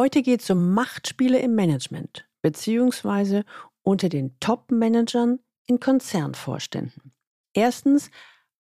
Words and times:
Heute 0.00 0.22
geht 0.22 0.40
es 0.40 0.48
um 0.48 0.72
Machtspiele 0.72 1.40
im 1.40 1.54
Management, 1.54 2.26
beziehungsweise 2.40 3.44
unter 3.82 4.08
den 4.08 4.40
Top-Managern 4.40 5.40
in 5.66 5.78
Konzernvorständen. 5.78 7.12
Erstens 7.52 8.10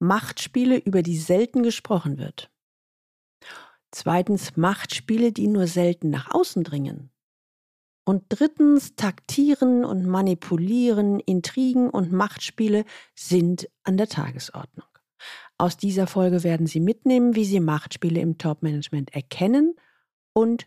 Machtspiele, 0.01 0.79
über 0.79 1.05
die 1.05 1.17
selten 1.17 1.63
gesprochen 1.63 2.19
wird. 2.19 2.51
Zweitens 3.93 4.57
Machtspiele, 4.57 5.31
die 5.31 5.47
nur 5.47 5.69
selten 5.69 6.11
nach 6.11 6.29
außen 6.35 6.65
dringen. 6.65 7.13
Und 8.05 8.25
drittens 8.31 8.97
Taktieren 8.97 9.85
und 9.85 10.07
Manipulieren, 10.07 11.21
Intrigen 11.21 11.89
und 11.89 12.11
Machtspiele 12.11 12.85
sind 13.15 13.69
an 13.85 13.97
der 13.97 14.09
Tagesordnung. 14.09 14.89
Aus 15.57 15.77
dieser 15.77 16.09
Folge 16.09 16.43
werden 16.43 16.67
Sie 16.67 16.81
mitnehmen, 16.81 17.37
wie 17.37 17.45
Sie 17.45 17.61
Machtspiele 17.61 18.21
im 18.21 18.39
Top-Management 18.39 19.15
erkennen 19.15 19.77
und 20.33 20.67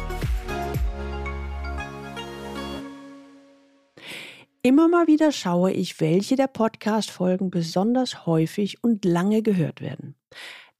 Immer 4.63 4.87
mal 4.87 5.07
wieder 5.07 5.31
schaue 5.31 5.71
ich, 5.71 5.99
welche 6.01 6.35
der 6.35 6.45
Podcast-Folgen 6.45 7.49
besonders 7.49 8.27
häufig 8.27 8.83
und 8.83 9.05
lange 9.05 9.41
gehört 9.41 9.81
werden. 9.81 10.13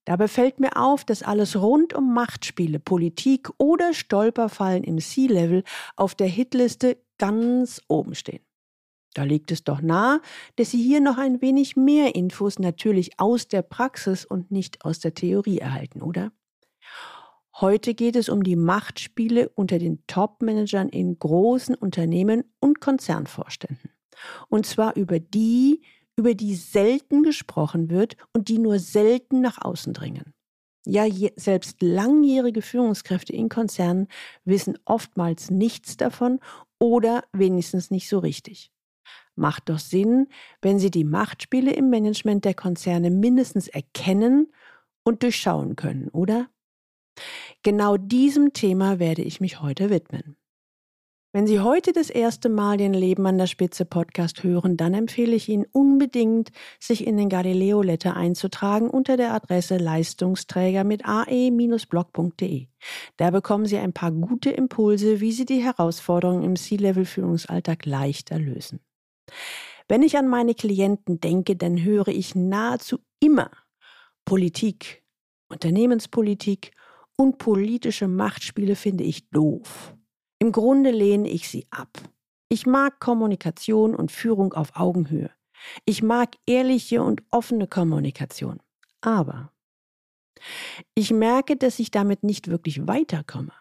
Dabei 0.05 0.27
fällt 0.27 0.59
mir 0.59 0.77
auf, 0.77 1.03
dass 1.03 1.23
alles 1.23 1.55
rund 1.55 1.95
um 1.95 2.13
Machtspiele, 2.13 2.77
Politik 2.77 3.49
oder 3.57 3.95
Stolperfallen 3.95 4.83
im 4.83 4.99
C-Level 4.99 5.63
auf 5.95 6.13
der 6.13 6.27
Hitliste 6.27 7.01
ganz 7.17 7.81
oben 7.87 8.13
stehen. 8.13 8.45
Da 9.15 9.23
liegt 9.23 9.51
es 9.51 9.63
doch 9.63 9.81
nahe, 9.81 10.21
dass 10.57 10.69
Sie 10.69 10.81
hier 10.81 11.01
noch 11.01 11.17
ein 11.17 11.41
wenig 11.41 11.75
mehr 11.75 12.13
Infos 12.13 12.59
natürlich 12.59 13.19
aus 13.19 13.47
der 13.47 13.63
Praxis 13.63 14.25
und 14.25 14.51
nicht 14.51 14.85
aus 14.85 14.99
der 14.99 15.15
Theorie 15.15 15.57
erhalten, 15.57 16.03
oder? 16.03 16.31
Heute 17.61 17.93
geht 17.93 18.15
es 18.15 18.27
um 18.27 18.43
die 18.43 18.55
Machtspiele 18.55 19.49
unter 19.49 19.77
den 19.77 20.03
Top-Managern 20.07 20.89
in 20.89 21.19
großen 21.19 21.75
Unternehmen 21.75 22.43
und 22.59 22.81
Konzernvorständen. 22.81 23.91
Und 24.49 24.65
zwar 24.65 24.95
über 24.95 25.19
die, 25.19 25.83
über 26.15 26.33
die 26.33 26.55
selten 26.55 27.21
gesprochen 27.21 27.91
wird 27.91 28.17
und 28.33 28.49
die 28.49 28.57
nur 28.57 28.79
selten 28.79 29.41
nach 29.41 29.63
außen 29.63 29.93
dringen. 29.93 30.33
Ja, 30.87 31.05
je, 31.05 31.33
selbst 31.35 31.83
langjährige 31.83 32.63
Führungskräfte 32.63 33.33
in 33.33 33.47
Konzernen 33.47 34.07
wissen 34.43 34.79
oftmals 34.85 35.51
nichts 35.51 35.97
davon 35.97 36.39
oder 36.79 37.23
wenigstens 37.31 37.91
nicht 37.91 38.09
so 38.09 38.17
richtig. 38.17 38.71
Macht 39.35 39.69
doch 39.69 39.77
Sinn, 39.77 40.29
wenn 40.63 40.79
Sie 40.79 40.89
die 40.89 41.03
Machtspiele 41.03 41.71
im 41.73 41.91
Management 41.91 42.43
der 42.43 42.55
Konzerne 42.55 43.11
mindestens 43.11 43.67
erkennen 43.67 44.51
und 45.03 45.21
durchschauen 45.21 45.75
können, 45.75 46.09
oder? 46.09 46.49
Genau 47.63 47.97
diesem 47.97 48.53
Thema 48.53 48.99
werde 48.99 49.21
ich 49.21 49.41
mich 49.41 49.61
heute 49.61 49.89
widmen. 49.89 50.37
Wenn 51.33 51.47
Sie 51.47 51.61
heute 51.61 51.93
das 51.93 52.09
erste 52.09 52.49
Mal 52.49 52.75
den 52.75 52.93
Leben 52.93 53.25
an 53.25 53.37
der 53.37 53.47
Spitze 53.47 53.85
Podcast 53.85 54.43
hören, 54.43 54.75
dann 54.75 54.93
empfehle 54.93 55.33
ich 55.33 55.47
Ihnen 55.47 55.65
unbedingt, 55.71 56.51
sich 56.77 57.07
in 57.07 57.15
den 57.15 57.29
Galileo 57.29 57.81
Letter 57.81 58.17
einzutragen 58.17 58.89
unter 58.89 59.15
der 59.15 59.33
Adresse 59.33 59.77
Leistungsträger 59.77 60.83
mit 60.83 61.05
ae-blog.de. 61.05 62.67
Da 63.15 63.31
bekommen 63.31 63.65
Sie 63.65 63.77
ein 63.77 63.93
paar 63.93 64.11
gute 64.11 64.49
Impulse, 64.49 65.21
wie 65.21 65.31
Sie 65.31 65.45
die 65.45 65.63
Herausforderungen 65.63 66.43
im 66.43 66.57
C-Level 66.57 67.05
Führungsalltag 67.05 67.85
leichter 67.85 68.37
lösen. 68.37 68.81
Wenn 69.87 70.03
ich 70.03 70.17
an 70.17 70.27
meine 70.27 70.53
Klienten 70.53 71.21
denke, 71.21 71.55
dann 71.55 71.81
höre 71.81 72.09
ich 72.09 72.35
nahezu 72.35 72.99
immer 73.21 73.51
Politik, 74.25 75.01
Unternehmenspolitik 75.47 76.71
und 77.17 77.37
politische 77.37 78.07
Machtspiele 78.07 78.75
finde 78.75 79.03
ich 79.03 79.29
doof. 79.29 79.95
Im 80.39 80.51
Grunde 80.51 80.91
lehne 80.91 81.29
ich 81.29 81.49
sie 81.49 81.67
ab. 81.69 81.97
Ich 82.49 82.65
mag 82.65 82.99
Kommunikation 82.99 83.95
und 83.95 84.11
Führung 84.11 84.53
auf 84.53 84.75
Augenhöhe. 84.75 85.31
Ich 85.85 86.01
mag 86.01 86.35
ehrliche 86.45 87.03
und 87.03 87.23
offene 87.29 87.67
Kommunikation. 87.67 88.59
Aber 89.01 89.51
ich 90.95 91.11
merke, 91.11 91.55
dass 91.55 91.79
ich 91.79 91.91
damit 91.91 92.23
nicht 92.23 92.47
wirklich 92.47 92.87
weiterkomme. 92.87 93.53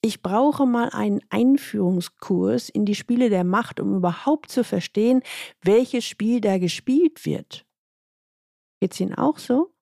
Ich 0.00 0.22
brauche 0.22 0.66
mal 0.66 0.90
einen 0.90 1.20
Einführungskurs 1.28 2.68
in 2.68 2.84
die 2.84 2.94
Spiele 2.94 3.30
der 3.30 3.44
Macht, 3.44 3.80
um 3.80 3.96
überhaupt 3.96 4.50
zu 4.50 4.62
verstehen, 4.62 5.22
welches 5.62 6.04
Spiel 6.04 6.40
da 6.40 6.58
gespielt 6.58 7.26
wird. 7.26 7.66
Geht's 8.80 9.00
Ihnen 9.00 9.14
auch 9.14 9.38
so? 9.38 9.74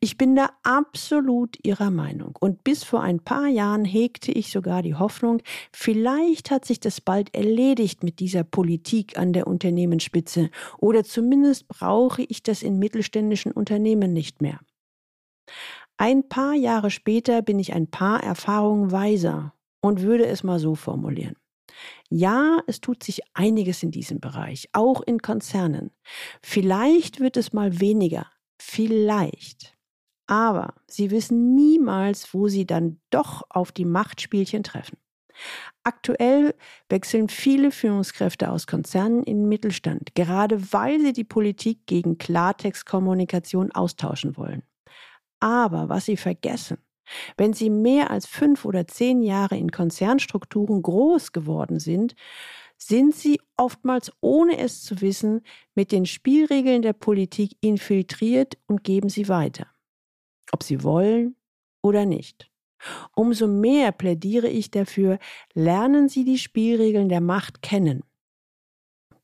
Ich 0.00 0.16
bin 0.16 0.36
da 0.36 0.50
absolut 0.62 1.58
Ihrer 1.64 1.90
Meinung. 1.90 2.36
Und 2.38 2.64
bis 2.64 2.84
vor 2.84 3.02
ein 3.02 3.20
paar 3.20 3.48
Jahren 3.48 3.84
hegte 3.84 4.32
ich 4.32 4.50
sogar 4.50 4.82
die 4.82 4.94
Hoffnung, 4.94 5.40
vielleicht 5.72 6.50
hat 6.50 6.64
sich 6.64 6.80
das 6.80 7.00
bald 7.00 7.34
erledigt 7.34 8.02
mit 8.02 8.20
dieser 8.20 8.44
Politik 8.44 9.18
an 9.18 9.32
der 9.32 9.46
Unternehmensspitze 9.46 10.50
oder 10.78 11.04
zumindest 11.04 11.68
brauche 11.68 12.22
ich 12.22 12.42
das 12.42 12.62
in 12.62 12.78
mittelständischen 12.78 13.52
Unternehmen 13.52 14.12
nicht 14.12 14.42
mehr. 14.42 14.60
Ein 15.96 16.28
paar 16.28 16.54
Jahre 16.54 16.90
später 16.90 17.42
bin 17.42 17.58
ich 17.58 17.72
ein 17.72 17.88
paar 17.88 18.22
Erfahrungen 18.22 18.90
weiser 18.90 19.54
und 19.80 20.02
würde 20.02 20.26
es 20.26 20.42
mal 20.42 20.58
so 20.58 20.74
formulieren. 20.74 21.36
Ja, 22.10 22.60
es 22.66 22.80
tut 22.80 23.02
sich 23.02 23.20
einiges 23.34 23.82
in 23.82 23.90
diesem 23.90 24.20
Bereich, 24.20 24.68
auch 24.72 25.02
in 25.02 25.20
Konzernen. 25.20 25.90
Vielleicht 26.42 27.20
wird 27.20 27.36
es 27.36 27.52
mal 27.52 27.80
weniger, 27.80 28.26
Vielleicht. 28.66 29.76
Aber 30.26 30.74
sie 30.88 31.10
wissen 31.10 31.54
niemals, 31.54 32.32
wo 32.32 32.48
sie 32.48 32.66
dann 32.66 32.98
doch 33.10 33.42
auf 33.50 33.72
die 33.72 33.84
Machtspielchen 33.84 34.62
treffen. 34.62 34.96
Aktuell 35.82 36.54
wechseln 36.88 37.28
viele 37.28 37.70
Führungskräfte 37.70 38.50
aus 38.50 38.66
Konzernen 38.66 39.22
in 39.22 39.40
den 39.40 39.48
Mittelstand, 39.48 40.14
gerade 40.14 40.72
weil 40.72 40.98
sie 41.00 41.12
die 41.12 41.24
Politik 41.24 41.86
gegen 41.86 42.16
Klartextkommunikation 42.16 43.70
austauschen 43.72 44.36
wollen. 44.38 44.62
Aber 45.40 45.90
was 45.90 46.06
sie 46.06 46.16
vergessen, 46.16 46.78
wenn 47.36 47.52
sie 47.52 47.68
mehr 47.68 48.10
als 48.10 48.26
fünf 48.26 48.64
oder 48.64 48.86
zehn 48.86 49.22
Jahre 49.22 49.58
in 49.58 49.70
Konzernstrukturen 49.70 50.80
groß 50.80 51.32
geworden 51.32 51.78
sind, 51.78 52.16
sind 52.76 53.14
sie 53.14 53.40
oftmals, 53.56 54.12
ohne 54.20 54.58
es 54.58 54.82
zu 54.82 55.00
wissen, 55.00 55.42
mit 55.74 55.92
den 55.92 56.06
Spielregeln 56.06 56.82
der 56.82 56.92
Politik 56.92 57.56
infiltriert 57.60 58.58
und 58.66 58.84
geben 58.84 59.08
sie 59.08 59.28
weiter. 59.28 59.66
Ob 60.52 60.62
sie 60.62 60.82
wollen 60.82 61.36
oder 61.82 62.04
nicht. 62.04 62.50
Umso 63.14 63.46
mehr 63.46 63.92
plädiere 63.92 64.48
ich 64.48 64.70
dafür, 64.70 65.18
lernen 65.54 66.08
Sie 66.08 66.24
die 66.24 66.38
Spielregeln 66.38 67.08
der 67.08 67.20
Macht 67.20 67.62
kennen. 67.62 68.02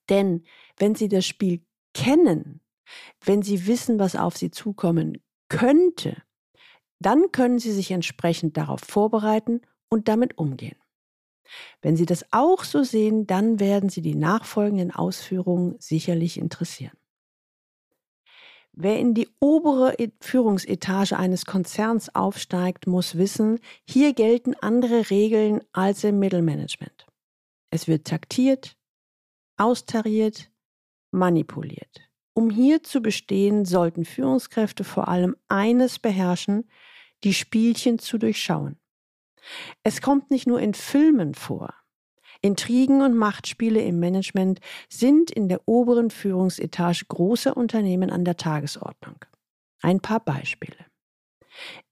Denn 0.09 0.45
wenn 0.79 0.95
Sie 0.95 1.09
das 1.09 1.27
Spiel 1.27 1.61
kennen, 1.93 2.61
wenn 3.25 3.43
Sie 3.43 3.67
wissen, 3.67 3.99
was 3.99 4.17
auf 4.17 4.37
Sie 4.37 4.51
zukommen 4.51 5.23
könnte, 5.49 6.23
dann 7.01 7.33
können 7.33 7.59
Sie 7.59 7.73
sich 7.73 7.91
entsprechend 7.91 8.57
darauf 8.57 8.81
vorbereiten 8.81 9.61
und 9.89 10.09
damit 10.09 10.39
umgehen. 10.39 10.80
Wenn 11.83 11.97
Sie 11.97 12.07
das 12.07 12.25
auch 12.33 12.65
so 12.65 12.83
sehen, 12.83 13.27
dann 13.27 13.61
werden 13.61 13.89
Sie 13.89 14.03
die 14.03 14.15
nachfolgenden 14.15 14.91
Ausführungen 14.91 15.77
sicherlich 15.79 16.39
interessieren. 16.39 16.97
Wer 18.73 18.99
in 18.99 19.15
die 19.15 19.29
obere 19.41 19.95
e-, 19.99 20.13
Führungsetage 20.21 21.17
eines 21.17 21.45
Konzerns 21.45 22.15
aufsteigt, 22.15 22.87
muss 22.87 23.19
wissen, 23.19 23.59
hier 23.87 24.15
gelten 24.15 24.55
andere 24.55 25.11
Regeln 25.11 25.61
als 25.73 26.05
im 26.05 26.19
Mittelmanagement. 26.19 27.07
Es 27.71 27.89
wird 27.89 28.07
taktiert, 28.07 28.77
austariert, 29.57 30.51
manipuliert. 31.11 32.11
Um 32.33 32.49
hier 32.49 32.83
zu 32.83 33.03
bestehen, 33.03 33.65
sollten 33.65 34.05
Führungskräfte 34.05 34.85
vor 34.85 35.09
allem 35.09 35.37
eines 35.49 35.99
beherrschen, 35.99 36.71
die 37.23 37.35
Spielchen 37.35 37.99
zu 37.99 38.17
durchschauen. 38.19 38.80
Es 39.83 40.01
kommt 40.01 40.31
nicht 40.31 40.47
nur 40.47 40.61
in 40.61 40.75
Filmen 40.75 41.35
vor. 41.35 41.75
Intrigen 42.43 43.03
und 43.03 43.17
Machtspiele 43.17 43.83
im 43.83 43.99
Management 43.99 44.61
sind 44.89 45.31
in 45.31 45.49
der 45.49 45.69
oberen 45.69 46.11
Führungsetage 46.11 47.05
großer 47.09 47.57
Unternehmen 47.57 48.11
an 48.11 48.25
der 48.25 48.37
Tagesordnung. 48.37 49.17
Ein 49.83 50.01
paar 50.01 50.21
Beispiele. 50.21 50.77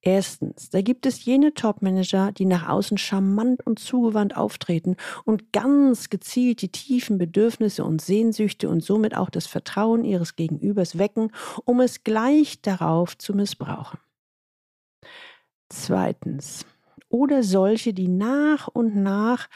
Erstens, 0.01 0.71
da 0.71 0.81
gibt 0.81 1.05
es 1.05 1.25
jene 1.25 1.53
Topmanager, 1.53 2.33
die 2.33 2.45
nach 2.45 2.69
außen 2.69 2.97
charmant 2.97 3.67
und 3.67 3.79
zugewandt 3.79 4.37
auftreten 4.37 4.97
und 5.25 5.53
ganz 5.53 6.09
gezielt 6.09 6.63
die 6.63 6.71
tiefen 6.71 7.19
Bedürfnisse 7.19 7.85
und 7.85 8.01
Sehnsüchte 8.01 8.69
und 8.69 8.83
somit 8.83 9.17
auch 9.17 9.31
das 9.31 9.47
Vertrauen 9.47 10.05
ihres 10.05 10.37
Gegenübers 10.37 10.99
wecken, 10.99 11.33
um 11.65 11.81
es 11.81 12.05
gleich 12.05 12.63
darauf 12.63 13.19
zu 13.19 13.35
missbrauchen. 13.35 13.99
Zweitens, 15.69 16.65
oder 17.09 17.43
solche, 17.43 17.93
die 17.93 18.09
nach 18.09 18.69
und 18.69 18.97
nach 18.97 19.49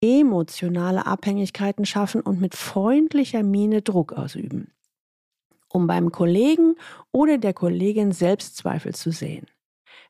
emotionale 0.00 1.06
Abhängigkeiten 1.06 1.84
schaffen 1.84 2.20
und 2.20 2.40
mit 2.40 2.54
freundlicher 2.54 3.42
Miene 3.42 3.82
Druck 3.82 4.12
ausüben, 4.12 4.72
um 5.68 5.86
beim 5.86 6.12
Kollegen 6.12 6.76
oder 7.12 7.38
der 7.38 7.54
Kollegin 7.54 8.12
Selbstzweifel 8.12 8.94
zu 8.94 9.10
sehen. 9.10 9.46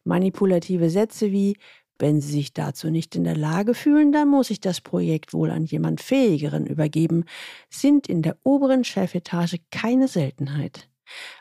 Manipulative 0.05 0.91
Sätze 0.91 1.33
wie 1.33 1.57
wenn 1.99 2.21
Sie 2.21 2.31
sich 2.31 2.53
dazu 2.53 2.91
nicht 2.91 3.15
in 3.17 3.25
der 3.25 3.37
Lage 3.37 3.75
fühlen, 3.75 4.12
dann 4.12 4.29
muss 4.29 4.51
ich 4.51 4.61
das 4.61 4.81
Projekt 4.81 5.33
wohl 5.33 5.51
an 5.51 5.65
jemand 5.65 6.01
Fähigeren 6.03 6.67
übergeben, 6.67 7.25
sind 7.71 8.07
in 8.07 8.23
der 8.23 8.37
oberen 8.45 8.85
Chefetage 8.85 9.59
keine 9.71 10.07
Seltenheit. 10.07 10.91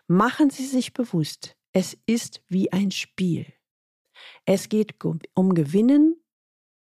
Machen 0.08 0.50
Sie 0.50 0.66
sich 0.66 0.94
bewusst, 0.94 1.58
es 1.74 1.98
ist 2.06 2.42
wie 2.48 2.72
ein 2.72 2.92
Spiel. 2.92 3.46
Es 4.46 4.70
geht 4.70 4.96
um 5.34 5.54
Gewinnen 5.54 6.16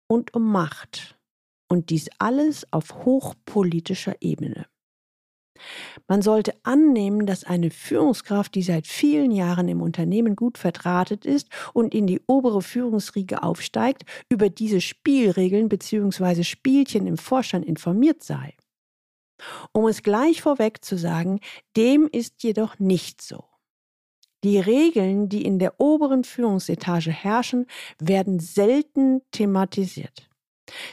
und 0.07 0.35
um 0.35 0.51
Macht. 0.51 1.19
Und 1.69 1.91
dies 1.91 2.11
alles 2.19 2.71
auf 2.73 3.05
hochpolitischer 3.05 4.17
Ebene. 4.21 4.67
Man 6.09 6.23
sollte 6.23 6.55
annehmen, 6.65 7.27
dass 7.27 7.45
eine 7.45 7.71
Führungskraft, 7.71 8.55
die 8.55 8.63
seit 8.63 8.87
vielen 8.87 9.31
Jahren 9.31 9.69
im 9.69 9.81
Unternehmen 9.81 10.37
gut 10.37 10.59
verdrahtet 10.59 11.25
ist 11.25 11.49
und 11.73 11.95
in 11.95 12.07
die 12.07 12.21
obere 12.27 12.63
Führungsriege 12.63 13.43
aufsteigt, 13.43 14.05
über 14.29 14.49
diese 14.51 14.81
Spielregeln 14.81 15.69
bzw. 15.69 16.43
Spielchen 16.45 17.07
im 17.07 17.17
Vorstand 17.17 17.65
informiert 17.65 18.23
sei. 18.23 18.55
Um 19.73 19.87
es 19.87 20.03
gleich 20.03 20.43
vorweg 20.43 20.85
zu 20.85 20.97
sagen, 20.97 21.41
dem 21.77 22.09
ist 22.11 22.43
jedoch 22.43 22.79
nicht 22.79 23.23
so. 23.23 23.45
Die 24.45 24.59
Regeln, 24.59 25.29
die 25.29 25.45
in 25.45 25.59
der 25.59 25.81
oberen 25.81 26.25
Führungsetage 26.25 27.11
herrschen, 27.11 27.67
werden 28.01 28.41
selten 28.41 29.23
thematisiert. 29.31 30.29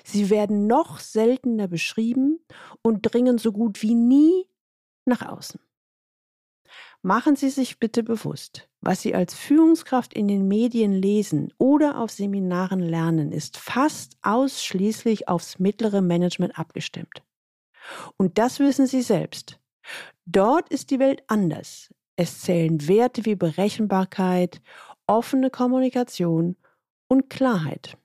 Sie 0.04 0.30
werden 0.30 0.68
noch 0.68 1.00
seltener 1.00 1.68
beschrieben 1.68 2.40
und 2.82 3.02
dringen 3.02 3.38
so 3.38 3.52
gut 3.52 3.82
wie 3.82 3.96
nie 3.96 4.46
nach 5.06 5.22
außen. 5.22 5.60
Machen 7.02 7.38
Sie 7.38 7.50
sich 7.50 7.80
bitte 7.80 8.04
bewusst, 8.04 8.70
was 8.82 9.02
Sie 9.02 9.16
als 9.16 9.34
Führungskraft 9.34 10.14
in 10.14 10.28
den 10.28 10.50
Medien 10.50 10.92
lesen 10.92 11.54
oder 11.58 11.98
auf 11.98 12.12
Seminaren 12.12 12.82
lernen, 12.82 13.32
ist 13.32 13.58
fast 13.58 14.18
ausschließlich 14.22 15.30
aufs 15.30 15.60
mittlere 15.60 16.02
Management 16.02 16.60
abgestimmt. 16.60 17.24
Und 18.18 18.38
das 18.38 18.60
wissen 18.60 18.86
Sie 18.86 19.02
selbst. 19.02 19.60
Dort 20.26 20.68
ist 20.70 20.92
die 20.92 21.00
Welt 21.00 21.24
anders. 21.28 21.90
Es 22.22 22.42
zählen 22.42 22.86
Werte 22.90 23.24
wie 23.24 23.36
Berechenbarkeit, 23.36 24.62
offene 25.08 25.50
Kommunikation 25.50 26.58
und 27.08 27.30
Klarheit. 27.30 27.98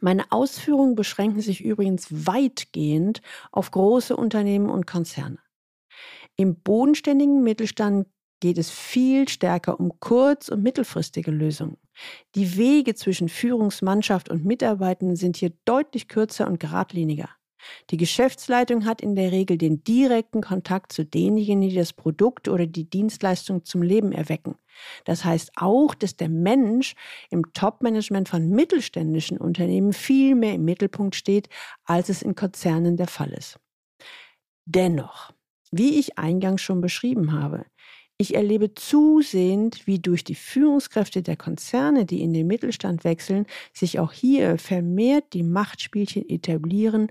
Meine 0.00 0.30
Ausführungen 0.30 0.94
beschränken 0.94 1.40
sich 1.40 1.64
übrigens 1.64 2.26
weitgehend 2.26 3.22
auf 3.50 3.70
große 3.70 4.14
Unternehmen 4.14 4.68
und 4.68 4.86
Konzerne. 4.86 5.38
Im 6.36 6.60
bodenständigen 6.60 7.42
Mittelstand 7.42 8.08
geht 8.40 8.58
es 8.58 8.70
viel 8.70 9.26
stärker 9.26 9.80
um 9.80 9.98
kurz- 9.98 10.50
und 10.50 10.62
mittelfristige 10.62 11.30
Lösungen. 11.30 11.78
Die 12.34 12.58
Wege 12.58 12.94
zwischen 12.94 13.30
Führungsmannschaft 13.30 14.28
und 14.28 14.44
Mitarbeitenden 14.44 15.16
sind 15.16 15.38
hier 15.38 15.54
deutlich 15.64 16.08
kürzer 16.08 16.46
und 16.46 16.60
geradliniger. 16.60 17.30
Die 17.90 17.96
Geschäftsleitung 17.96 18.84
hat 18.84 19.00
in 19.00 19.14
der 19.14 19.32
Regel 19.32 19.58
den 19.58 19.84
direkten 19.84 20.40
Kontakt 20.40 20.92
zu 20.92 21.04
denjenigen, 21.04 21.60
die 21.60 21.74
das 21.74 21.92
Produkt 21.92 22.48
oder 22.48 22.66
die 22.66 22.88
Dienstleistung 22.88 23.64
zum 23.64 23.82
Leben 23.82 24.12
erwecken. 24.12 24.56
Das 25.04 25.24
heißt 25.24 25.52
auch, 25.56 25.94
dass 25.94 26.16
der 26.16 26.28
Mensch 26.28 26.94
im 27.30 27.52
Top-Management 27.52 28.28
von 28.28 28.48
mittelständischen 28.50 29.38
Unternehmen 29.38 29.92
viel 29.92 30.34
mehr 30.34 30.54
im 30.54 30.64
Mittelpunkt 30.64 31.14
steht, 31.14 31.48
als 31.84 32.08
es 32.08 32.22
in 32.22 32.34
Konzernen 32.34 32.96
der 32.96 33.08
Fall 33.08 33.32
ist. 33.32 33.58
Dennoch, 34.64 35.32
wie 35.70 35.98
ich 35.98 36.18
eingangs 36.18 36.62
schon 36.62 36.80
beschrieben 36.80 37.32
habe, 37.32 37.66
ich 38.18 38.36
erlebe 38.36 38.72
zusehend, 38.74 39.86
wie 39.86 39.98
durch 39.98 40.22
die 40.22 40.36
Führungskräfte 40.36 41.22
der 41.22 41.36
Konzerne, 41.36 42.04
die 42.04 42.22
in 42.22 42.32
den 42.32 42.46
Mittelstand 42.46 43.02
wechseln, 43.02 43.46
sich 43.72 43.98
auch 43.98 44.12
hier 44.12 44.58
vermehrt 44.58 45.32
die 45.32 45.42
Machtspielchen 45.42 46.28
etablieren 46.28 47.10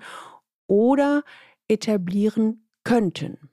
oder 0.72 1.26
etablieren 1.68 2.66
könnten. 2.86 3.50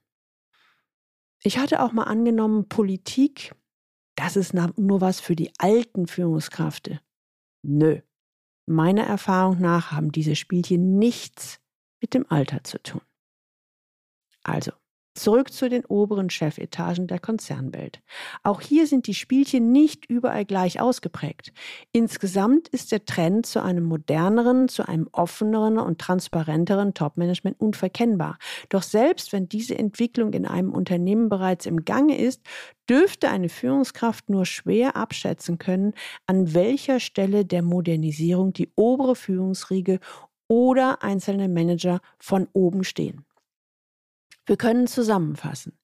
Ich 1.43 1.59
hatte 1.59 1.83
auch 1.83 1.91
mal 1.91 2.05
angenommen, 2.05 2.69
Politik, 2.69 3.57
das 4.15 4.37
ist 4.37 4.55
nur 4.55 5.01
was 5.01 5.21
für 5.21 5.35
die 5.35 5.51
alten 5.59 6.07
Führungskräfte. 6.07 7.01
Nö. 7.63 8.01
Meiner 8.67 9.03
Erfahrung 9.03 9.61
nach 9.61 9.91
haben 9.91 10.13
diese 10.13 10.37
Spielchen 10.37 10.99
nichts 10.99 11.61
mit 12.01 12.15
dem 12.15 12.25
Alter 12.31 12.63
zu 12.63 12.81
tun. 12.81 13.01
Also, 14.45 14.71
Zurück 15.19 15.53
zu 15.53 15.69
den 15.69 15.85
oberen 15.85 16.31
Chefetagen 16.31 17.09
der 17.09 17.19
Konzernwelt. 17.19 18.01
Auch 18.45 18.61
hier 18.61 18.87
sind 18.87 19.09
die 19.09 19.15
Spielchen 19.15 19.73
nicht 19.73 20.07
überall 20.07 20.45
gleich 20.45 20.81
ausgeprägt. 20.81 21.53
Insgesamt 21.91 22.69
ist 22.69 22.93
der 22.93 23.05
Trend 23.05 23.45
zu 23.45 23.61
einem 23.61 23.83
moderneren, 23.83 24.69
zu 24.69 24.87
einem 24.87 25.09
offeneren 25.11 25.79
und 25.79 26.01
transparenteren 26.01 26.95
Topmanagement 26.95 27.61
unverkennbar. 27.61 28.39
Doch 28.69 28.85
selbst 28.85 29.33
wenn 29.33 29.49
diese 29.49 29.77
Entwicklung 29.77 30.33
in 30.35 30.47
einem 30.47 30.73
Unternehmen 30.73 31.29
bereits 31.29 31.67
im 31.67 31.85
Gange 31.85 32.17
ist, 32.17 32.41
dürfte 32.89 33.29
eine 33.29 33.49
Führungskraft 33.49 34.31
nur 34.31 34.47
schwer 34.47 34.95
abschätzen 34.95 35.59
können, 35.59 35.95
an 36.27 36.55
welcher 36.55 37.01
Stelle 37.01 37.45
der 37.45 37.63
Modernisierung 37.63 38.53
die 38.53 38.71
obere 38.77 39.17
Führungsriege 39.17 39.99
oder 40.47 41.03
einzelne 41.03 41.49
Manager 41.49 42.01
von 42.21 42.47
oben 42.53 42.85
stehen. 42.85 43.25
Wir 44.49 44.57
können 44.57 44.87
zusammenfassen. 44.87 45.79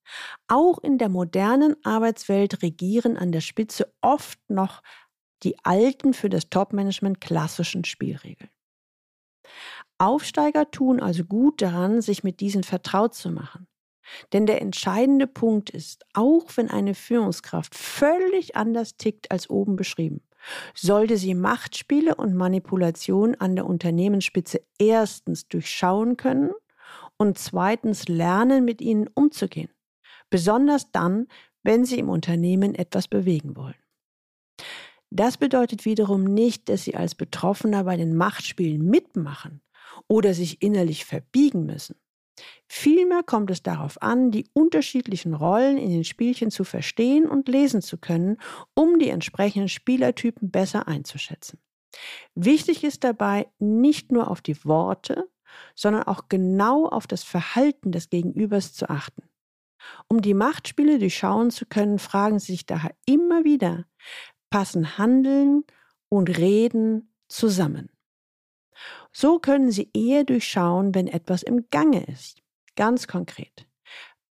Auch 0.48 0.78
in 0.78 0.96
der 0.96 1.10
modernen 1.10 1.76
Arbeitswelt 1.84 2.62
regieren 2.62 3.18
an 3.18 3.30
der 3.30 3.42
Spitze 3.42 3.92
oft 4.00 4.38
noch 4.48 4.82
die 5.42 5.54
alten 5.64 6.14
für 6.14 6.30
das 6.30 6.48
Topmanagement 6.48 7.20
klassischen 7.20 7.84
Spielregeln. 7.84 8.48
Aufsteiger 9.98 10.70
tun 10.70 10.98
also 10.98 11.24
gut 11.24 11.60
daran, 11.60 12.00
sich 12.00 12.24
mit 12.24 12.40
diesen 12.40 12.62
vertraut 12.62 13.14
zu 13.14 13.28
machen. 13.28 13.66
Denn 14.32 14.46
der 14.46 14.62
entscheidende 14.62 15.26
Punkt 15.26 15.68
ist, 15.68 16.06
auch 16.14 16.46
wenn 16.56 16.70
eine 16.70 16.94
Führungskraft 16.94 17.74
völlig 17.74 18.56
anders 18.56 18.96
tickt 18.96 19.30
als 19.30 19.50
oben 19.50 19.76
beschrieben, 19.76 20.22
sollte 20.74 21.18
sie 21.18 21.34
Machtspiele 21.34 22.14
und 22.14 22.34
Manipulation 22.34 23.34
an 23.34 23.56
der 23.56 23.66
Unternehmensspitze 23.66 24.62
erstens 24.78 25.48
durchschauen 25.48 26.16
können 26.16 26.52
und 27.16 27.38
zweitens 27.38 28.08
lernen, 28.08 28.64
mit 28.64 28.80
ihnen 28.80 29.08
umzugehen. 29.14 29.70
Besonders 30.30 30.90
dann, 30.90 31.28
wenn 31.62 31.84
sie 31.84 31.98
im 31.98 32.08
Unternehmen 32.08 32.74
etwas 32.74 33.08
bewegen 33.08 33.56
wollen. 33.56 33.74
Das 35.10 35.36
bedeutet 35.36 35.84
wiederum 35.84 36.24
nicht, 36.24 36.68
dass 36.68 36.84
sie 36.84 36.96
als 36.96 37.14
Betroffener 37.14 37.84
bei 37.84 37.96
den 37.96 38.16
Machtspielen 38.16 38.84
mitmachen 38.84 39.62
oder 40.08 40.34
sich 40.34 40.60
innerlich 40.60 41.04
verbiegen 41.04 41.66
müssen. 41.66 41.96
Vielmehr 42.66 43.22
kommt 43.22 43.50
es 43.50 43.62
darauf 43.62 44.02
an, 44.02 44.32
die 44.32 44.48
unterschiedlichen 44.54 45.34
Rollen 45.34 45.78
in 45.78 45.90
den 45.90 46.04
Spielchen 46.04 46.50
zu 46.50 46.64
verstehen 46.64 47.28
und 47.28 47.48
lesen 47.48 47.80
zu 47.80 47.96
können, 47.96 48.38
um 48.74 48.98
die 48.98 49.08
entsprechenden 49.08 49.68
Spielertypen 49.68 50.50
besser 50.50 50.88
einzuschätzen. 50.88 51.60
Wichtig 52.34 52.82
ist 52.82 53.04
dabei, 53.04 53.46
nicht 53.60 54.10
nur 54.10 54.28
auf 54.28 54.40
die 54.40 54.64
Worte, 54.64 55.28
sondern 55.74 56.04
auch 56.04 56.28
genau 56.28 56.86
auf 56.86 57.06
das 57.06 57.22
Verhalten 57.22 57.92
des 57.92 58.10
Gegenübers 58.10 58.72
zu 58.72 58.88
achten. 58.88 59.22
Um 60.08 60.22
die 60.22 60.34
Machtspiele 60.34 60.98
durchschauen 60.98 61.50
zu 61.50 61.66
können, 61.66 61.98
fragen 61.98 62.38
Sie 62.38 62.52
sich 62.52 62.66
daher 62.66 62.94
immer 63.06 63.44
wieder, 63.44 63.84
passen 64.50 64.98
Handeln 64.98 65.64
und 66.08 66.38
Reden 66.38 67.12
zusammen? 67.28 67.90
So 69.12 69.38
können 69.38 69.70
Sie 69.70 69.90
eher 69.94 70.24
durchschauen, 70.24 70.94
wenn 70.94 71.06
etwas 71.06 71.42
im 71.42 71.68
Gange 71.70 72.04
ist. 72.06 72.42
Ganz 72.76 73.06
konkret. 73.06 73.68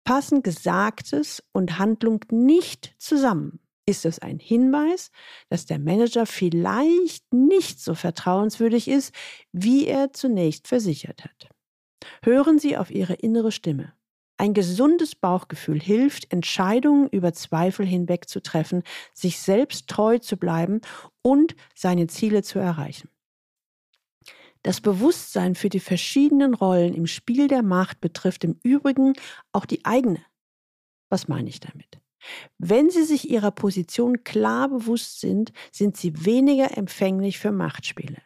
Passen 0.04 0.42
Gesagtes 0.42 1.42
und 1.52 1.78
Handlung 1.78 2.24
nicht 2.30 2.94
zusammen? 2.98 3.63
Ist 3.86 4.04
es 4.04 4.18
ein 4.18 4.38
Hinweis, 4.38 5.10
dass 5.48 5.66
der 5.66 5.78
Manager 5.78 6.26
vielleicht 6.26 7.32
nicht 7.32 7.80
so 7.80 7.94
vertrauenswürdig 7.94 8.88
ist, 8.88 9.14
wie 9.52 9.86
er 9.86 10.12
zunächst 10.12 10.68
versichert 10.68 11.24
hat. 11.24 11.48
Hören 12.22 12.58
Sie 12.58 12.76
auf 12.76 12.90
Ihre 12.90 13.14
innere 13.14 13.52
Stimme. 13.52 13.92
Ein 14.36 14.52
gesundes 14.52 15.14
Bauchgefühl 15.14 15.80
hilft, 15.80 16.32
Entscheidungen 16.32 17.08
über 17.08 17.32
Zweifel 17.32 17.86
hinweg 17.86 18.28
zu 18.28 18.42
treffen, 18.42 18.82
sich 19.12 19.38
selbst 19.38 19.88
treu 19.88 20.18
zu 20.18 20.36
bleiben 20.36 20.80
und 21.22 21.54
seine 21.74 22.08
Ziele 22.08 22.42
zu 22.42 22.58
erreichen. 22.58 23.08
Das 24.62 24.80
Bewusstsein 24.80 25.54
für 25.54 25.68
die 25.68 25.78
verschiedenen 25.78 26.54
Rollen 26.54 26.94
im 26.94 27.06
Spiel 27.06 27.48
der 27.48 27.62
Macht 27.62 28.00
betrifft 28.00 28.44
im 28.44 28.58
Übrigen 28.62 29.12
auch 29.52 29.66
die 29.66 29.84
eigene. 29.84 30.24
Was 31.10 31.28
meine 31.28 31.50
ich 31.50 31.60
damit? 31.60 32.00
Wenn 32.58 32.90
Sie 32.90 33.04
sich 33.04 33.30
Ihrer 33.30 33.50
Position 33.50 34.24
klar 34.24 34.68
bewusst 34.68 35.20
sind, 35.20 35.52
sind 35.72 35.96
Sie 35.96 36.24
weniger 36.24 36.76
empfänglich 36.76 37.38
für 37.38 37.52
Machtspiele. 37.52 38.22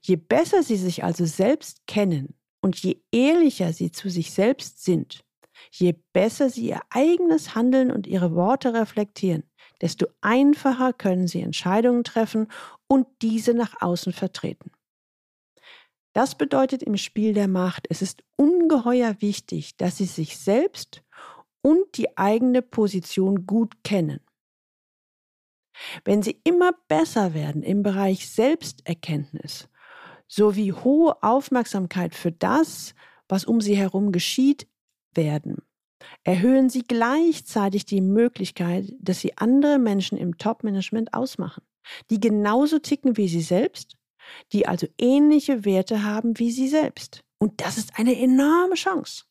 Je 0.00 0.16
besser 0.16 0.62
Sie 0.62 0.76
sich 0.76 1.04
also 1.04 1.24
selbst 1.24 1.86
kennen 1.86 2.34
und 2.60 2.76
je 2.78 3.00
ehrlicher 3.12 3.72
Sie 3.72 3.90
zu 3.90 4.10
sich 4.10 4.32
selbst 4.32 4.84
sind, 4.84 5.24
je 5.70 5.94
besser 6.12 6.50
Sie 6.50 6.68
Ihr 6.68 6.80
eigenes 6.90 7.54
Handeln 7.54 7.90
und 7.90 8.06
Ihre 8.06 8.34
Worte 8.34 8.74
reflektieren, 8.74 9.44
desto 9.80 10.06
einfacher 10.20 10.92
können 10.92 11.28
Sie 11.28 11.40
Entscheidungen 11.40 12.04
treffen 12.04 12.48
und 12.88 13.06
diese 13.22 13.54
nach 13.54 13.80
außen 13.80 14.12
vertreten. 14.12 14.70
Das 16.12 16.34
bedeutet 16.34 16.82
im 16.82 16.96
Spiel 16.96 17.34
der 17.34 17.48
Macht, 17.48 17.86
es 17.90 18.00
ist 18.00 18.24
ungeheuer 18.36 19.16
wichtig, 19.20 19.76
dass 19.76 19.98
Sie 19.98 20.06
sich 20.06 20.38
selbst 20.38 21.02
und 21.66 21.96
die 21.96 22.16
eigene 22.16 22.62
Position 22.62 23.44
gut 23.44 23.82
kennen. 23.82 24.20
Wenn 26.04 26.22
Sie 26.22 26.40
immer 26.44 26.70
besser 26.86 27.34
werden 27.34 27.64
im 27.64 27.82
Bereich 27.82 28.28
Selbsterkenntnis 28.30 29.68
sowie 30.28 30.72
hohe 30.72 31.20
Aufmerksamkeit 31.24 32.14
für 32.14 32.30
das, 32.30 32.94
was 33.28 33.44
um 33.44 33.60
Sie 33.60 33.76
herum 33.76 34.12
geschieht, 34.12 34.68
werden, 35.12 35.56
erhöhen 36.22 36.70
Sie 36.70 36.82
gleichzeitig 36.82 37.84
die 37.84 38.00
Möglichkeit, 38.00 38.94
dass 39.00 39.18
Sie 39.18 39.36
andere 39.36 39.80
Menschen 39.80 40.16
im 40.16 40.38
Top-Management 40.38 41.14
ausmachen, 41.14 41.64
die 42.10 42.20
genauso 42.20 42.78
ticken 42.78 43.16
wie 43.16 43.26
Sie 43.26 43.42
selbst, 43.42 43.96
die 44.52 44.68
also 44.68 44.86
ähnliche 44.98 45.64
Werte 45.64 46.04
haben 46.04 46.38
wie 46.38 46.52
Sie 46.52 46.68
selbst. 46.68 47.24
Und 47.38 47.60
das 47.60 47.76
ist 47.76 47.98
eine 47.98 48.16
enorme 48.16 48.76
Chance. 48.76 49.24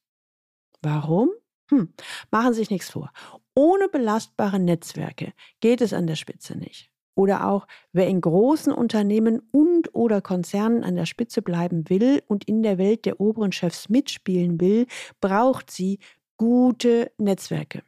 Warum? 0.81 1.29
Hm, 1.69 1.93
machen 2.31 2.53
Sie 2.53 2.59
sich 2.59 2.69
nichts 2.69 2.89
vor. 2.89 3.11
Ohne 3.55 3.87
belastbare 3.87 4.59
Netzwerke 4.59 5.33
geht 5.61 5.81
es 5.81 5.93
an 5.93 6.07
der 6.07 6.15
Spitze 6.15 6.57
nicht. 6.57 6.91
Oder 7.15 7.47
auch, 7.47 7.65
wer 7.93 8.07
in 8.07 8.19
großen 8.19 8.73
Unternehmen 8.73 9.41
und 9.51 9.95
oder 9.95 10.21
Konzernen 10.21 10.83
an 10.83 10.95
der 10.95 11.05
Spitze 11.05 11.41
bleiben 11.41 11.89
will 11.89 12.21
und 12.27 12.43
in 12.43 12.61
der 12.61 12.77
Welt 12.77 13.05
der 13.05 13.21
oberen 13.21 13.53
Chefs 13.53 13.87
mitspielen 13.87 14.59
will, 14.59 14.85
braucht 15.21 15.71
sie 15.71 15.99
gute 16.37 17.11
Netzwerke. 17.17 17.83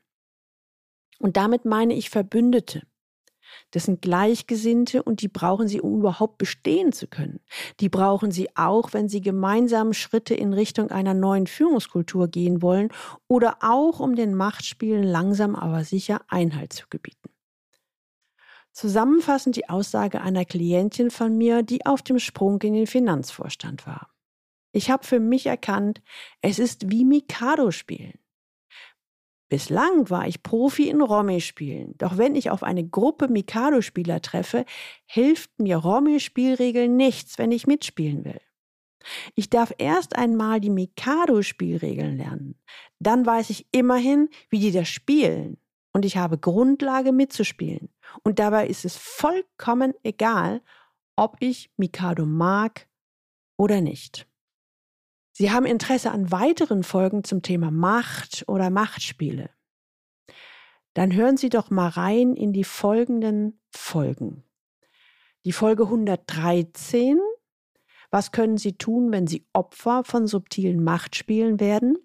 Und 1.20 1.36
damit 1.36 1.66
meine 1.66 1.94
ich 1.94 2.10
Verbündete. 2.10 2.84
Das 3.72 3.84
sind 3.86 4.02
Gleichgesinnte 4.02 5.04
und 5.04 5.22
die 5.22 5.28
brauchen 5.28 5.68
sie, 5.68 5.82
um 5.82 6.00
überhaupt 6.00 6.38
bestehen 6.38 6.92
zu 6.92 7.08
können. 7.08 7.40
Die 7.80 7.90
brauchen 7.90 8.32
sie 8.32 8.56
auch, 8.56 8.94
wenn 8.94 9.10
sie 9.10 9.22
gemeinsam 9.22 9.94
Schritte 9.94 10.34
in 10.34 10.54
Richtung 10.54 10.92
einer 10.92 11.14
neuen 11.14 11.48
Führungskultur 11.48 12.28
gehen 12.28 12.62
wollen 12.62 12.90
oder 13.28 13.58
auch, 13.62 14.00
um 14.00 14.16
den 14.16 14.34
Machtspielen 14.34 15.04
langsam 15.04 15.56
aber 15.56 15.84
sicher 15.84 16.22
Einhalt 16.28 16.74
zu 16.74 16.86
gebieten. 16.90 17.30
Zusammenfassend 18.72 19.56
die 19.56 19.70
Aussage 19.70 20.22
einer 20.22 20.46
Klientin 20.46 21.10
von 21.10 21.36
mir, 21.36 21.64
die 21.64 21.86
auf 21.88 22.04
dem 22.04 22.20
Sprung 22.20 22.62
in 22.62 22.74
den 22.74 22.86
Finanzvorstand 22.86 23.88
war. 23.88 24.12
Ich 24.72 24.92
habe 24.92 25.04
für 25.04 25.20
mich 25.20 25.48
erkannt, 25.48 26.02
es 26.42 26.60
ist 26.60 26.92
wie 26.92 27.04
Mikado 27.04 27.72
spielen. 27.72 28.20
Bislang 29.50 30.10
war 30.10 30.28
ich 30.28 30.44
Profi 30.44 30.90
in 30.90 31.02
Romy-Spielen, 31.02 31.98
doch 31.98 32.18
wenn 32.18 32.36
ich 32.36 32.50
auf 32.50 32.64
eine 32.64 32.86
Gruppe 32.86 33.30
Mikado-Spieler 33.30 34.22
treffe, 34.22 34.66
hilft 35.06 35.58
mir 35.60 35.78
Romy-Spielregeln 35.78 36.98
nichts, 36.98 37.38
wenn 37.38 37.52
ich 37.52 37.66
mitspielen 37.66 38.26
will. 38.26 38.42
Ich 39.36 39.50
darf 39.50 39.74
erst 39.78 40.18
einmal 40.18 40.60
die 40.60 40.70
Mikado-Spielregeln 40.70 42.18
lernen. 42.18 42.60
Dann 43.00 43.26
weiß 43.26 43.50
ich 43.50 43.68
immerhin, 43.72 44.30
wie 44.50 44.60
die 44.60 44.72
das 44.72 44.90
spielen. 44.90 45.58
Und 45.94 46.04
ich 46.04 46.18
habe 46.18 46.38
Grundlage 46.38 47.14
mitzuspielen. 47.14 47.90
Und 48.24 48.40
dabei 48.40 48.68
ist 48.68 48.84
es 48.84 48.98
vollkommen 48.98 49.94
egal, 50.04 50.62
ob 51.16 51.38
ich 51.40 51.72
Mikado 51.78 52.26
mag 52.26 52.88
oder 53.58 53.82
nicht. 53.82 54.27
Sie 55.40 55.52
haben 55.52 55.68
Interesse 55.68 56.10
an 56.10 56.32
weiteren 56.32 56.84
Folgen 56.84 57.24
zum 57.24 57.44
Thema 57.44 57.70
Macht 57.70 58.44
oder 58.48 58.72
Machtspiele. 58.72 59.52
Dann 60.96 61.14
hören 61.14 61.38
Sie 61.38 61.50
doch 61.50 61.70
mal 61.70 61.90
rein 61.90 62.36
in 62.36 62.54
die 62.54 62.64
folgenden 62.64 63.62
Folgen. 63.70 64.44
Die 65.46 65.52
Folge 65.52 65.84
113. 65.84 67.20
Was 68.10 68.32
können 68.32 68.58
Sie 68.58 68.80
tun, 68.80 69.12
wenn 69.12 69.28
Sie 69.28 69.46
Opfer 69.54 70.04
von 70.04 70.26
subtilen 70.26 70.84
Machtspielen 70.84 71.60
werden? 71.60 72.00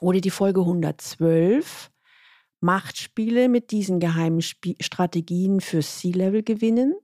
Oder 0.00 0.20
die 0.20 0.32
Folge 0.32 0.62
112. 0.62 1.92
Machtspiele 2.58 3.48
mit 3.48 3.70
diesen 3.70 4.00
geheimen 4.00 4.40
Sp 4.42 4.74
Strategien 4.80 5.60
für 5.60 5.82
C-Level 5.82 6.42
gewinnen. 6.42 6.96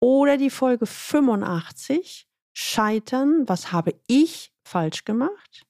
Oder 0.00 0.38
die 0.38 0.50
Folge 0.50 0.86
85 0.86 2.26
Scheitern, 2.54 3.48
was 3.48 3.72
habe 3.72 3.94
ich 4.06 4.52
falsch 4.64 5.04
gemacht? 5.04 5.66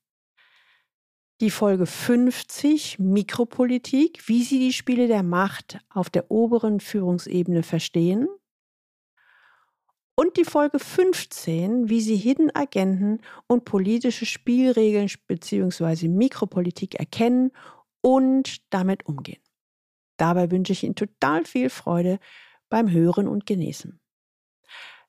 Die 1.40 1.50
Folge 1.50 1.86
50, 1.86 2.98
Mikropolitik, 2.98 4.28
wie 4.28 4.44
Sie 4.44 4.58
die 4.58 4.72
Spiele 4.72 5.08
der 5.08 5.22
Macht 5.22 5.78
auf 5.88 6.10
der 6.10 6.30
oberen 6.30 6.80
Führungsebene 6.80 7.62
verstehen. 7.62 8.28
Und 10.14 10.36
die 10.36 10.44
Folge 10.44 10.78
15, 10.78 11.88
wie 11.88 12.00
Sie 12.00 12.16
Hidden 12.16 12.54
Agenten 12.54 13.20
und 13.48 13.64
politische 13.64 14.26
Spielregeln 14.26 15.10
bzw. 15.26 16.06
Mikropolitik 16.06 16.94
erkennen 16.96 17.50
und 18.00 18.62
damit 18.70 19.06
umgehen. 19.06 19.42
Dabei 20.18 20.50
wünsche 20.50 20.72
ich 20.72 20.84
Ihnen 20.84 20.94
total 20.94 21.44
viel 21.46 21.70
Freude 21.70 22.20
beim 22.68 22.90
Hören 22.90 23.26
und 23.26 23.46
Genießen. 23.46 23.98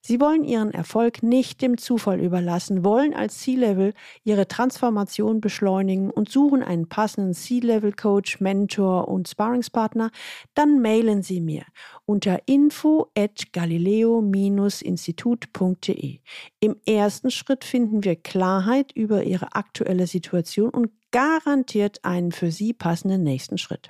Sie 0.07 0.21
wollen 0.21 0.43
ihren 0.43 0.69
Erfolg 0.69 1.23
nicht 1.23 1.63
dem 1.63 1.79
Zufall 1.79 2.19
überlassen, 2.19 2.83
wollen 2.83 3.15
als 3.15 3.39
C-Level 3.39 3.95
ihre 4.23 4.47
Transformation 4.47 5.41
beschleunigen 5.41 6.11
und 6.11 6.29
suchen 6.29 6.61
einen 6.61 6.87
passenden 6.87 7.33
C-Level-Coach, 7.33 8.39
Mentor 8.39 9.07
und 9.07 9.27
Sparringspartner, 9.27 10.11
dann 10.53 10.79
mailen 10.79 11.23
Sie 11.23 11.41
mir 11.41 11.63
unter 12.05 12.37
info 12.45 13.09
at 13.17 13.51
galileo-institut.de. 13.51 16.19
Im 16.59 16.75
ersten 16.85 17.31
Schritt 17.31 17.63
finden 17.63 18.03
wir 18.03 18.15
Klarheit 18.15 18.91
über 18.91 19.23
Ihre 19.23 19.55
aktuelle 19.55 20.05
Situation 20.05 20.69
und 20.69 20.91
garantiert 21.09 22.05
einen 22.05 22.31
für 22.31 22.51
Sie 22.51 22.73
passenden 22.73 23.23
nächsten 23.23 23.57
Schritt. 23.57 23.89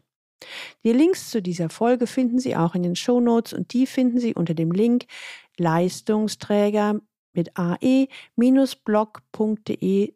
Die 0.83 0.91
Links 0.91 1.29
zu 1.29 1.41
dieser 1.41 1.69
Folge 1.69 2.07
finden 2.07 2.39
Sie 2.39 2.55
auch 2.55 2.75
in 2.75 2.83
den 2.83 2.95
Show 2.95 3.19
Notes 3.19 3.53
und 3.53 3.73
die 3.73 3.87
finden 3.87 4.19
Sie 4.19 4.33
unter 4.33 4.53
dem 4.53 4.71
Link 4.71 5.05
Leistungsträger 5.57 6.99
mit 7.35 7.51
ae-blog.de 7.57 8.13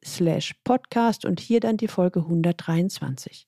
slash 0.06 0.56
podcast 0.64 1.26
und 1.26 1.40
hier 1.40 1.60
dann 1.60 1.78
die 1.78 1.88
Folge 1.88 2.20
123. 2.22 3.48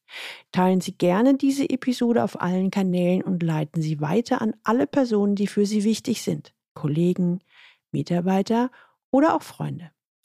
Teilen 0.51 0.81
Sie 0.81 0.97
gerne 0.97 1.37
diese 1.37 1.69
Episode 1.69 2.23
auf 2.23 2.41
allen 2.41 2.71
Kanälen 2.71 3.21
und 3.23 3.43
leiten 3.43 3.81
Sie 3.81 4.01
weiter 4.01 4.41
an 4.41 4.53
alle 4.63 4.87
Personen, 4.87 5.35
die 5.35 5.47
für 5.47 5.65
Sie 5.65 5.83
wichtig 5.83 6.21
sind. 6.21 6.53
Kollegen, 6.73 7.39
Mitarbeiter 7.91 8.71
oder 9.11 9.35
auch 9.35 9.43
Freunde. 9.43 9.91